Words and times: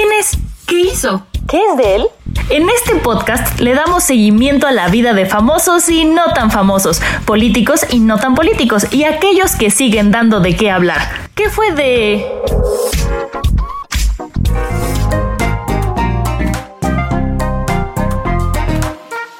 ¿Quién 0.00 0.12
es? 0.18 0.38
¿Qué 0.66 0.80
hizo? 0.80 1.26
¿Qué 1.46 1.60
es 1.62 1.76
de 1.76 1.96
él? 1.96 2.06
En 2.48 2.70
este 2.70 2.96
podcast 2.96 3.60
le 3.60 3.74
damos 3.74 4.02
seguimiento 4.02 4.66
a 4.66 4.72
la 4.72 4.88
vida 4.88 5.12
de 5.12 5.26
famosos 5.26 5.90
y 5.90 6.06
no 6.06 6.32
tan 6.32 6.50
famosos, 6.50 7.02
políticos 7.26 7.84
y 7.90 7.98
no 7.98 8.16
tan 8.16 8.34
políticos, 8.34 8.86
y 8.92 9.04
aquellos 9.04 9.56
que 9.56 9.70
siguen 9.70 10.10
dando 10.10 10.40
de 10.40 10.56
qué 10.56 10.70
hablar. 10.70 11.02
¿Qué 11.34 11.50
fue 11.50 11.72
de... 11.72 12.26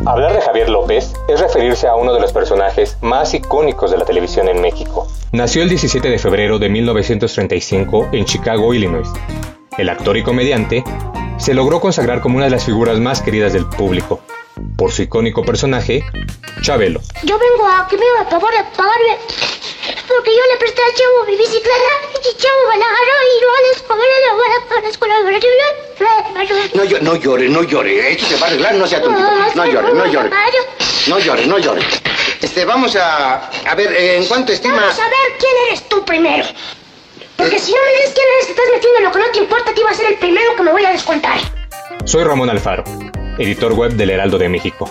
Hablar 0.05 0.35
de 0.35 0.43
Javier 0.43 0.69
López 0.69 1.15
es 1.29 1.41
referirse 1.41 1.89
a 1.89 1.95
uno 1.95 2.13
de 2.13 2.21
los 2.21 2.35
personajes 2.35 2.99
más 3.01 3.33
icónicos 3.33 3.93
de 3.93 3.97
la 3.97 4.05
televisión 4.05 4.47
en 4.47 4.61
México. 4.61 5.09
Nació 5.33 5.63
el 5.63 5.71
17 5.71 6.07
de 6.11 6.19
febrero 6.19 6.59
de 6.59 6.69
1935 6.69 8.11
en 8.13 8.27
Chicago, 8.27 8.74
Illinois. 8.74 9.09
El 9.79 9.88
actor 9.88 10.16
y 10.16 10.23
comediante 10.23 10.85
se 11.38 11.54
logró 11.54 11.80
consagrar 11.80 12.21
como 12.21 12.37
una 12.37 12.46
de 12.46 12.51
las 12.51 12.65
figuras 12.65 12.99
más 12.99 13.23
queridas 13.23 13.52
del 13.52 13.66
público, 13.66 14.21
por 14.77 14.93
su 14.93 15.02
icónico 15.02 15.45
personaje, 15.45 16.04
Chabelo. 16.62 17.01
Yo 17.23 17.38
vengo 17.38 17.66
a 17.66 17.87
que 17.88 17.96
me 17.96 18.04
haga 18.16 18.29
favor 18.30 18.51
de 18.51 18.65
pagarme, 18.77 19.16
porque 20.07 20.30
yo 20.30 20.43
le 20.52 20.59
presté 20.59 20.82
a 20.82 20.95
Chavo 20.95 21.24
mi 21.27 21.37
bicicleta 21.37 21.93
y 22.18 22.37
Chavo 22.37 22.71
me 22.71 22.79
la 22.79 22.85
agarró 22.85 23.16
y 23.24 23.40
no 23.40 23.52
les 23.73 23.82
pagaré 23.82 24.12
la 24.27 24.32
bala 24.35 24.68
para 24.68 24.80
la 24.82 24.88
escuela 24.88 25.15
No, 26.74 26.84
yo, 26.84 27.01
no 27.01 27.16
llore, 27.16 27.49
no 27.49 27.62
llore. 27.62 28.12
Esto 28.12 28.27
se 28.27 28.37
va 28.37 28.46
a 28.46 28.51
arreglar, 28.51 28.74
no 28.74 28.87
sea 28.87 29.01
tontito. 29.01 29.30
No 29.55 29.66
llore, 29.66 29.93
no 29.95 30.07
llore. 30.07 30.30
No 31.07 31.18
llore, 31.18 31.46
no 31.46 31.59
llore. 31.59 31.82
Este, 32.43 32.65
vamos 32.65 32.96
a... 32.96 33.51
A 33.66 33.74
ver, 33.74 33.93
¿en 33.93 34.27
cuánto 34.27 34.52
estima...? 34.52 34.77
Vamos 34.77 34.99
a 34.99 35.09
ver 35.09 35.38
quién 35.38 35.52
eres 35.68 35.88
tú 35.88 36.05
primero. 36.05 36.45
Porque 37.41 37.59
si 37.59 37.73
no 37.73 37.79
me 37.83 37.91
dices 37.93 38.13
quién 38.15 38.27
eres, 38.37 38.46
te 38.49 38.52
estás 38.52 38.66
metiendo 38.71 38.99
en 38.99 39.05
lo 39.05 39.13
que 39.13 39.19
no 39.19 39.24
te 39.33 39.38
importa, 39.38 39.73
te 39.73 39.80
iba 39.80 39.91
a 39.91 39.95
ser 39.95 40.13
el 40.13 40.19
primero 40.19 40.55
que 40.57 40.63
me 40.63 40.73
voy 40.73 40.85
a 40.85 40.91
descontar. 40.91 41.38
Soy 42.05 42.23
Ramón 42.23 42.51
Alfaro, 42.51 42.85
editor 43.38 43.73
web 43.73 43.95
del 43.95 44.10
Heraldo 44.10 44.37
de 44.37 44.51
México. 44.51 44.91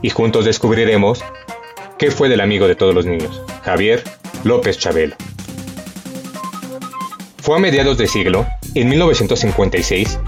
Y 0.00 0.10
juntos 0.10 0.44
descubriremos 0.44 1.24
qué 1.98 2.12
fue 2.12 2.28
del 2.28 2.42
amigo 2.42 2.68
de 2.68 2.76
todos 2.76 2.94
los 2.94 3.06
niños, 3.06 3.42
Javier 3.64 4.04
López 4.44 4.78
Chabelo. 4.78 5.16
Fue 7.42 7.56
a 7.56 7.58
mediados 7.58 7.98
de 7.98 8.06
siglo, 8.06 8.46
en 8.76 8.88
1956, 8.90 10.20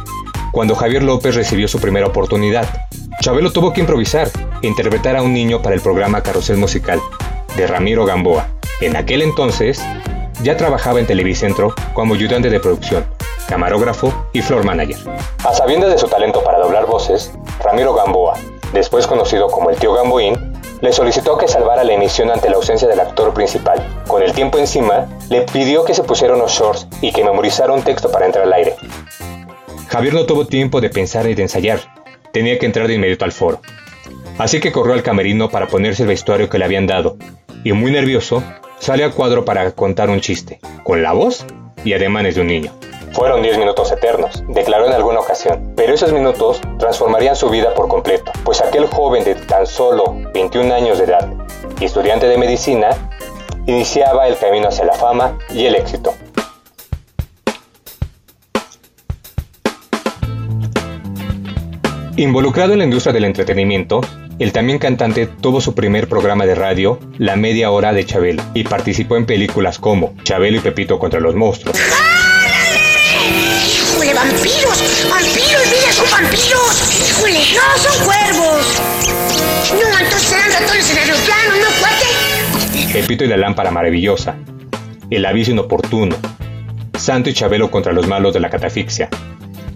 cuando 0.50 0.74
Javier 0.74 1.04
López 1.04 1.36
recibió 1.36 1.68
su 1.68 1.80
primera 1.80 2.08
oportunidad. 2.08 2.88
Chabelo 3.20 3.52
tuvo 3.52 3.72
que 3.72 3.82
improvisar 3.82 4.28
e 4.62 4.66
interpretar 4.66 5.14
a 5.14 5.22
un 5.22 5.32
niño 5.32 5.62
para 5.62 5.76
el 5.76 5.80
programa 5.80 6.24
Carrusel 6.24 6.56
Musical, 6.56 7.00
de 7.56 7.68
Ramiro 7.68 8.04
Gamboa. 8.04 8.48
En 8.80 8.96
aquel 8.96 9.22
entonces, 9.22 9.80
ya 10.42 10.56
trabajaba 10.56 11.00
en 11.00 11.06
Televicentro 11.06 11.74
como 11.94 12.14
ayudante 12.14 12.50
de 12.50 12.60
producción, 12.60 13.06
camarógrafo 13.48 14.12
y 14.32 14.42
floor 14.42 14.64
manager. 14.64 14.96
A 15.44 15.54
sabiendas 15.54 15.90
de 15.90 15.98
su 15.98 16.08
talento 16.08 16.42
para 16.42 16.58
doblar 16.58 16.86
voces, 16.86 17.32
Ramiro 17.62 17.94
Gamboa, 17.94 18.34
después 18.72 19.06
conocido 19.06 19.48
como 19.48 19.70
el 19.70 19.76
tío 19.76 19.92
Gamboín, 19.92 20.56
le 20.80 20.92
solicitó 20.92 21.38
que 21.38 21.48
salvara 21.48 21.84
la 21.84 21.94
emisión 21.94 22.30
ante 22.30 22.50
la 22.50 22.56
ausencia 22.56 22.86
del 22.86 23.00
actor 23.00 23.32
principal. 23.32 23.82
Con 24.06 24.22
el 24.22 24.32
tiempo 24.32 24.58
encima, 24.58 25.06
le 25.30 25.42
pidió 25.42 25.84
que 25.84 25.94
se 25.94 26.02
pusiera 26.02 26.34
unos 26.34 26.52
shorts 26.52 26.86
y 27.00 27.12
que 27.12 27.24
memorizara 27.24 27.72
un 27.72 27.82
texto 27.82 28.10
para 28.10 28.26
entrar 28.26 28.44
al 28.44 28.52
aire. 28.52 28.76
Javier 29.88 30.14
no 30.14 30.26
tuvo 30.26 30.46
tiempo 30.46 30.80
de 30.80 30.90
pensar 30.90 31.26
y 31.26 31.34
de 31.34 31.42
ensayar. 31.42 31.80
Tenía 32.32 32.58
que 32.58 32.66
entrar 32.66 32.88
de 32.88 32.94
inmediato 32.94 33.24
al 33.24 33.32
foro. 33.32 33.60
Así 34.36 34.60
que 34.60 34.70
corrió 34.70 34.92
al 34.92 35.02
camerino 35.02 35.48
para 35.48 35.66
ponerse 35.66 36.02
el 36.02 36.08
vestuario 36.08 36.50
que 36.50 36.58
le 36.58 36.66
habían 36.66 36.86
dado, 36.86 37.16
y 37.64 37.72
muy 37.72 37.90
nervioso, 37.90 38.42
salió 38.78 39.06
a 39.06 39.10
cuadro 39.10 39.44
para 39.44 39.70
contar 39.72 40.10
un 40.10 40.20
chiste, 40.20 40.60
con 40.84 41.02
la 41.02 41.12
voz 41.12 41.44
y 41.84 41.92
ademanes 41.92 42.34
de 42.34 42.40
un 42.40 42.46
niño. 42.48 42.72
Fueron 43.12 43.42
10 43.42 43.58
minutos 43.58 43.90
eternos, 43.92 44.44
declaró 44.48 44.86
en 44.86 44.92
alguna 44.92 45.20
ocasión, 45.20 45.72
pero 45.74 45.94
esos 45.94 46.12
minutos 46.12 46.60
transformarían 46.78 47.34
su 47.34 47.48
vida 47.48 47.72
por 47.74 47.88
completo, 47.88 48.30
pues 48.44 48.60
aquel 48.60 48.86
joven 48.86 49.24
de 49.24 49.34
tan 49.34 49.66
solo 49.66 50.16
21 50.34 50.74
años 50.74 50.98
de 50.98 51.04
edad 51.04 51.32
y 51.80 51.86
estudiante 51.86 52.26
de 52.26 52.36
medicina 52.36 52.90
iniciaba 53.66 54.28
el 54.28 54.36
camino 54.36 54.68
hacia 54.68 54.84
la 54.84 54.92
fama 54.92 55.38
y 55.50 55.66
el 55.66 55.76
éxito. 55.76 56.14
Involucrado 62.18 62.72
en 62.72 62.78
la 62.78 62.84
industria 62.84 63.12
del 63.12 63.24
entretenimiento, 63.24 64.00
el 64.38 64.52
también 64.52 64.78
cantante 64.78 65.26
tuvo 65.26 65.62
su 65.62 65.74
primer 65.74 66.08
programa 66.08 66.44
de 66.44 66.54
radio, 66.54 67.00
La 67.16 67.36
Media 67.36 67.70
Hora 67.70 67.94
de 67.94 68.04
Chabelo, 68.04 68.42
y 68.52 68.64
participó 68.64 69.16
en 69.16 69.24
películas 69.24 69.78
como 69.78 70.14
Chabelo 70.24 70.58
y 70.58 70.60
Pepito 70.60 70.98
contra 70.98 71.20
los 71.20 71.34
monstruos. 71.34 71.74
¡Híjole, 73.94 74.12
vampiros! 74.12 75.08
¡Vampiros! 75.08 75.62
¡Mira, 75.70 75.92
son 75.92 76.10
vampiros! 76.10 77.08
¡Híjole! 77.08 77.40
¡No, 77.54 77.78
son 77.82 78.04
cuervos! 78.04 78.82
No, 79.72 79.98
entonces 79.98 80.28
serán 80.28 80.52
ratones 80.52 80.90
en 80.90 80.98
aeroplano, 80.98 81.56
¿no, 81.56 81.68
cuate? 81.80 82.92
Pepito 82.92 83.24
y 83.24 83.28
la 83.28 83.38
lámpara 83.38 83.70
maravillosa, 83.70 84.36
El 85.08 85.24
aviso 85.24 85.50
inoportuno, 85.52 86.14
Santo 86.98 87.30
y 87.30 87.32
Chabelo 87.32 87.70
contra 87.70 87.94
los 87.94 88.06
malos 88.06 88.34
de 88.34 88.40
la 88.40 88.50
catafixia, 88.50 89.08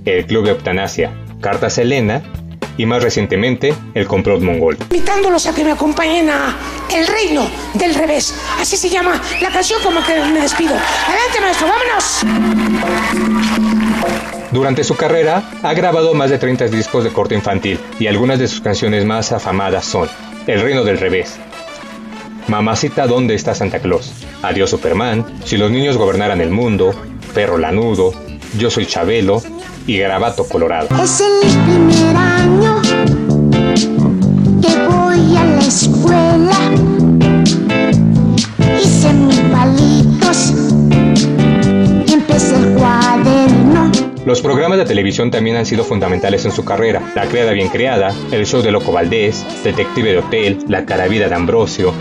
El 0.05 0.27
club 0.27 0.45
de 0.45 0.51
eutanasia, 0.51 1.13
Carta 1.41 1.71
Selena 1.71 2.23
y 2.81 2.87
más 2.87 3.03
recientemente 3.03 3.75
el 3.93 4.07
complot 4.07 4.41
mongol. 4.41 4.79
Invitándolos 4.81 5.45
a 5.47 5.55
que 5.55 5.63
me 5.63 5.73
acompañen 5.73 6.31
a 6.31 6.57
El 6.91 7.07
Reino 7.07 7.47
del 7.75 7.95
Revés. 7.95 8.35
Así 8.59 8.79
se 8.79 8.89
llama 8.89 9.21
la 9.43 9.51
canción 9.51 9.83
como 9.83 10.03
que 10.03 10.19
me 10.25 10.41
despido. 10.41 10.75
Adelante 11.07 11.41
maestro, 11.43 11.69
vámonos. 11.69 12.21
Durante 14.51 14.83
su 14.83 14.97
carrera 14.97 15.43
ha 15.63 15.75
grabado 15.75 16.15
más 16.15 16.31
de 16.31 16.39
30 16.39 16.69
discos 16.69 17.05
de 17.05 17.13
corte 17.13 17.35
infantil 17.35 17.79
y 17.99 18.07
algunas 18.07 18.39
de 18.39 18.49
sus 18.49 18.63
canciones 18.63 19.05
más 19.05 19.31
afamadas 19.31 19.85
son 19.85 20.09
El 20.47 20.63
Reino 20.63 20.83
del 20.83 20.99
Revés, 20.99 21.39
Mamacita, 22.49 23.07
¿dónde 23.07 23.35
está 23.35 23.55
Santa 23.55 23.79
Claus? 23.79 24.11
Adiós 24.43 24.71
Superman, 24.71 25.25
Si 25.45 25.57
los 25.57 25.71
niños 25.71 25.97
gobernaran 25.99 26.41
el 26.41 26.51
mundo, 26.51 26.95
Perro 27.35 27.59
Lanudo, 27.59 28.13
Yo 28.59 28.71
soy 28.71 28.87
Chabelo 28.87 29.41
y 29.87 29.99
Garabato 29.99 30.45
Colorado. 30.49 30.89
Es 31.03 31.21
el 31.21 31.49
primer 31.49 32.17
año 32.17 32.70
voy 34.89 35.37
a 35.37 35.45
la 35.45 35.61
escuela. 35.61 36.57
Hice 38.81 39.13
mis 39.13 39.41
palitos 39.53 40.55
empecé 42.13 42.57
el 42.57 42.75
cuaderno. 42.75 43.91
Los 44.25 44.43
programas 44.43 44.79
de 44.79 44.85
televisión 44.85 45.31
también 45.31 45.57
han 45.57 45.67
sido 45.67 45.83
fundamentales 45.83 46.45
en 46.45 46.53
su 46.53 46.65
carrera. 46.65 47.03
La 47.15 47.27
Criada 47.27 47.53
Bien 47.53 47.69
Creada, 47.69 48.15
El 48.31 48.47
Show 48.47 48.63
de 48.63 48.71
Loco 48.71 48.93
Valdés, 48.93 49.45
Detective 49.65 50.13
de 50.13 50.19
Hotel, 50.19 50.59
La 50.69 50.85
Caravida 50.85 51.29
de 51.29 51.35
Ambrosio, 51.35 51.95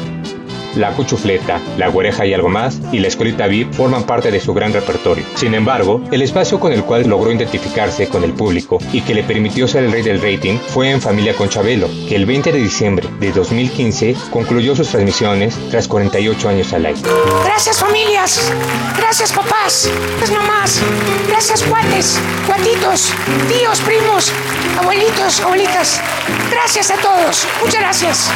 la 0.79 0.91
Cuchufleta, 0.93 1.61
La 1.77 1.89
Güereja 1.89 2.25
y 2.25 2.33
algo 2.33 2.49
más, 2.49 2.79
y 2.91 2.99
La 2.99 3.07
Escolita 3.07 3.47
VIP 3.47 3.73
forman 3.73 4.03
parte 4.03 4.31
de 4.31 4.39
su 4.39 4.53
gran 4.53 4.73
repertorio. 4.73 5.25
Sin 5.35 5.53
embargo, 5.53 6.01
el 6.11 6.21
espacio 6.21 6.59
con 6.59 6.73
el 6.73 6.83
cual 6.83 7.07
logró 7.07 7.31
identificarse 7.31 8.07
con 8.07 8.23
el 8.23 8.33
público 8.33 8.79
y 8.93 9.01
que 9.01 9.13
le 9.13 9.23
permitió 9.23 9.67
ser 9.67 9.83
el 9.83 9.91
rey 9.91 10.01
del 10.01 10.21
rating 10.21 10.57
fue 10.57 10.89
en 10.89 11.01
Familia 11.01 11.35
con 11.35 11.49
Chabelo, 11.49 11.89
que 12.07 12.15
el 12.15 12.25
20 12.25 12.51
de 12.51 12.59
diciembre 12.59 13.07
de 13.19 13.31
2015 13.31 14.15
concluyó 14.31 14.75
sus 14.75 14.89
transmisiones 14.89 15.57
tras 15.69 15.87
48 15.87 16.49
años 16.49 16.73
al 16.73 16.85
aire. 16.85 17.01
Gracias 17.43 17.77
familias, 17.77 18.51
gracias 18.97 19.31
papás, 19.31 19.89
gracias 20.17 20.39
mamás, 20.39 20.81
gracias 21.27 21.63
cuates, 21.63 22.19
cuatitos, 22.47 23.13
tíos, 23.49 23.79
primos, 23.81 24.31
abuelitos, 24.77 25.41
abuelitas. 25.41 26.01
Gracias 26.51 26.91
a 26.91 26.95
todos, 26.95 27.47
muchas 27.61 27.81
gracias. 27.81 28.31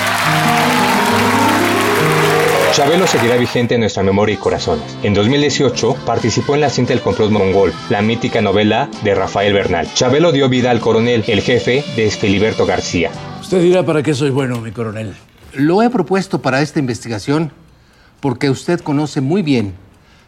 Chabelo 2.73 3.05
seguirá 3.05 3.37
vigente 3.37 3.75
en 3.75 3.81
nuestra 3.81 4.01
memoria 4.01 4.33
y 4.33 4.37
corazones. 4.39 4.97
En 5.03 5.13
2018 5.13 5.95
participó 6.07 6.55
en 6.55 6.61
la 6.61 6.71
cinta 6.71 6.91
El 6.91 7.01
complot 7.01 7.29
mongol, 7.29 7.71
la 7.91 8.01
mítica 8.01 8.41
novela 8.41 8.89
de 9.03 9.13
Rafael 9.13 9.53
Bernal. 9.53 9.87
Chabelo 9.93 10.31
dio 10.31 10.49
vida 10.49 10.71
al 10.71 10.79
coronel, 10.79 11.23
el 11.27 11.41
jefe 11.41 11.85
de 11.95 12.09
Filiberto 12.09 12.65
García. 12.65 13.11
Usted 13.39 13.61
dirá 13.61 13.85
para 13.85 14.01
qué 14.01 14.15
soy 14.15 14.31
bueno, 14.31 14.59
mi 14.59 14.71
coronel. 14.71 15.13
Lo 15.53 15.83
he 15.83 15.91
propuesto 15.91 16.41
para 16.41 16.63
esta 16.63 16.79
investigación 16.79 17.51
porque 18.19 18.49
usted 18.49 18.79
conoce 18.79 19.21
muy 19.21 19.43
bien 19.43 19.75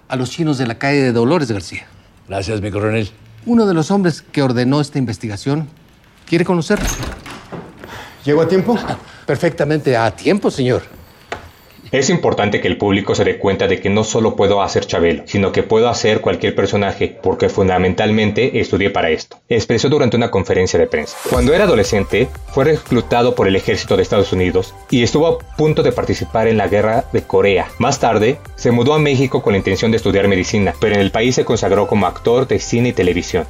a 0.08 0.16
los 0.16 0.30
chinos 0.30 0.60
de 0.60 0.68
la 0.68 0.78
calle 0.78 1.02
de 1.02 1.14
Dolores 1.14 1.52
García. 1.52 1.88
Gracias, 2.28 2.62
mi 2.62 2.70
coronel. 2.70 3.10
Uno 3.48 3.66
de 3.66 3.74
los 3.74 3.90
hombres 3.90 4.22
que 4.22 4.44
ordenó 4.44 4.82
esta 4.82 5.00
investigación 5.00 5.68
quiere 6.28 6.46
conocerlo. 6.46 6.86
¿Llego 8.24 8.44
a 8.44 8.48
tiempo? 8.48 8.78
Perfectamente 9.26 9.98
a 9.98 10.12
tiempo, 10.12 10.52
señor. 10.52 10.84
Es 11.96 12.10
importante 12.10 12.60
que 12.60 12.68
el 12.68 12.76
público 12.76 13.16
se 13.16 13.24
dé 13.24 13.38
cuenta 13.38 13.70
de 13.70 13.80
que 13.80 13.90
no 13.90 14.04
solo 14.04 14.36
puedo 14.36 14.62
hacer 14.62 14.86
Chabelo, 14.86 15.24
sino 15.28 15.54
que 15.54 15.64
puedo 15.64 15.88
hacer 15.88 16.20
cualquier 16.20 16.54
personaje, 16.54 17.18
porque 17.24 17.48
fundamentalmente 17.48 18.60
estudié 18.60 18.90
para 18.90 19.12
esto. 19.12 19.38
Expresó 19.48 19.88
durante 19.88 20.18
una 20.18 20.30
conferencia 20.30 20.78
de 20.78 20.88
prensa. 20.88 21.16
Cuando 21.30 21.54
era 21.54 21.64
adolescente, 21.64 22.28
fue 22.48 22.66
reclutado 22.66 23.34
por 23.34 23.48
el 23.48 23.56
ejército 23.56 23.96
de 23.96 24.04
Estados 24.04 24.34
Unidos 24.34 24.76
y 24.90 25.04
estuvo 25.04 25.26
a 25.26 25.40
punto 25.40 25.84
de 25.84 25.94
participar 25.94 26.50
en 26.50 26.58
la 26.58 26.68
guerra 26.68 27.06
de 27.14 27.22
Corea. 27.22 27.70
Más 27.78 27.98
tarde, 27.98 28.40
se 28.58 28.72
mudó 28.72 28.94
a 28.94 29.00
México 29.00 29.42
con 29.42 29.54
la 29.54 29.60
intención 29.60 29.90
de 29.92 29.96
estudiar 29.96 30.28
medicina, 30.28 30.74
pero 30.82 30.96
en 30.96 31.02
el 31.02 31.12
país 31.12 31.36
se 31.36 31.46
consagró 31.46 31.88
como 31.88 32.08
actor 32.08 32.46
de 32.46 32.60
cine 32.60 32.90
y 32.90 32.94
televisión. 32.94 33.48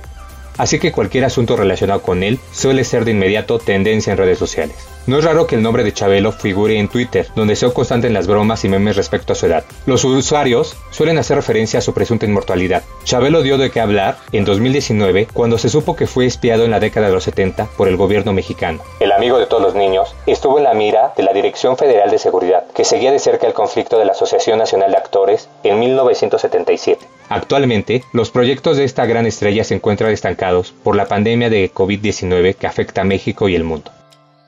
Así 0.57 0.80
que 0.80 0.92
cualquier 0.92 1.25
asunto 1.25 1.56
relacionado 1.56 2.02
con 2.02 2.24
él 2.24 2.40
suele 2.52 2.84
ser 2.84 3.06
de 3.06 3.12
inmediato 3.12 3.60
tendencia 3.60 4.12
en 4.12 4.18
redes 4.18 4.40
sociales. 4.40 4.75
No 5.07 5.19
es 5.19 5.24
raro 5.24 5.46
que 5.46 5.56
el 5.56 5.62
nombre 5.62 5.84
de 5.84 5.94
Chabelo 5.94 6.31
figure 6.31 6.80
en 6.80 6.88
Twitter, 6.88 7.28
donde 7.36 7.56
se 7.56 7.72
constante 7.72 8.07
en 8.07 8.13
las 8.13 8.25
bromas 8.25 8.66
y 8.66 8.69
memes 8.69 8.96
respecto 8.96 9.34
a 9.34 9.36
su 9.36 9.46
edad. 9.46 9.63
Los 9.86 10.04
usuarios 10.04 10.75
suelen 10.90 11.19
hacer 11.19 11.38
referencia 11.38 11.78
a 11.80 11.81
su 11.81 11.94
presunta 11.94 12.25
inmortalidad. 12.25 12.84
Chabelo 13.04 13.44
dio 13.44 13.57
de 13.57 13.69
qué 13.69 13.81
hablar 13.81 14.18
en 14.31 14.46
2019 14.46 15.28
cuando 15.31 15.57
se 15.60 15.69
supo 15.69 15.96
que 15.96 16.07
fue 16.07 16.25
espiado 16.25 16.66
en 16.66 16.72
la 16.72 16.80
década 16.80 17.07
de 17.07 17.13
los 17.13 17.24
70 17.25 17.68
por 17.78 17.88
el 17.88 17.98
gobierno 17.98 18.34
mexicano. 18.34 18.81
El 19.00 19.12
amigo 19.12 19.38
de 19.38 19.46
todos 19.46 19.62
los 19.62 19.75
niños 19.75 20.16
estuvo 20.25 20.57
en 20.57 20.63
la 20.63 20.74
mira 20.74 21.13
de 21.16 21.24
la 21.24 21.34
Dirección 21.34 21.78
Federal 21.78 22.10
de 22.10 22.18
Seguridad, 22.18 22.66
que 22.74 22.86
seguía 22.86 23.12
de 23.12 23.19
cerca 23.19 23.46
el 23.46 23.54
conflicto 23.54 24.00
de 24.00 24.06
la 24.06 24.13
Asociación 24.13 24.57
Nacional 24.57 24.92
de 24.92 24.98
Actores 24.98 25.50
en 25.63 25.80
1977. 25.80 27.06
Actualmente, 27.36 28.02
los 28.14 28.32
proyectos 28.32 28.78
de 28.78 28.86
esta 28.86 29.06
gran 29.06 29.26
estrella 29.26 29.66
se 29.66 29.76
encuentran 29.76 30.10
estancados 30.12 30.72
por 30.72 30.96
la 30.96 31.08
pandemia 31.08 31.50
de 31.50 31.70
COVID-19 31.70 32.56
que 32.56 32.66
afecta 32.66 33.02
a 33.02 33.04
México 33.04 33.50
y 33.50 33.56
el 33.56 33.66
mundo. 33.66 33.92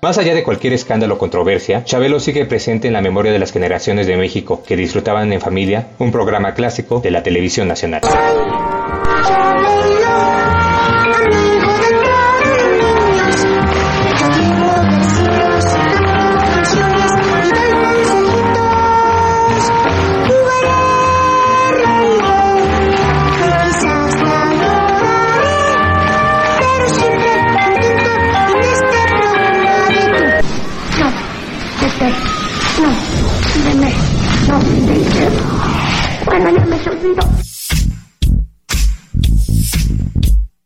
Más 0.01 0.17
allá 0.17 0.33
de 0.33 0.43
cualquier 0.43 0.71
escándalo 0.71 1.15
o 1.15 1.17
controversia, 1.17 1.83
Chabelo 1.83 2.21
sigue 2.21 2.45
presente 2.45 2.87
en 2.87 2.93
la 2.93 3.01
memoria 3.01 3.33
de 3.33 3.39
las 3.39 3.51
generaciones 3.51 4.07
de 4.07 4.15
México 4.15 4.63
que 4.65 4.77
disfrutaban 4.77 5.33
en 5.33 5.41
familia 5.41 5.89
un 5.99 6.13
programa 6.13 6.53
clásico 6.53 7.01
de 7.01 7.11
la 7.11 7.23
televisión 7.23 7.67
nacional. 7.67 8.03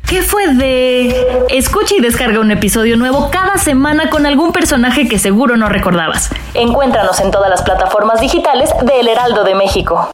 ¿Qué 0.08 0.22
fue 0.22 0.54
de...? 0.56 1.46
Escucha 1.50 1.96
y 1.96 2.02
descarga 2.02 2.40
un 2.40 2.52
episodio 2.52 2.98
nuevo 2.98 3.30
cada 3.32 3.58
semana 3.58 4.10
con 4.10 4.26
algún 4.26 4.52
personaje 4.52 5.08
que 5.08 5.18
seguro 5.18 5.56
no 5.56 5.70
recordabas. 5.70 6.30
Encuéntranos 6.54 7.20
en 7.22 7.32
todas 7.32 7.50
las 7.50 7.62
plataformas 7.62 8.20
digitales 8.20 8.70
de 8.84 9.00
El 9.00 9.08
Heraldo 9.08 9.44
de 9.44 9.56
México. 9.56 10.12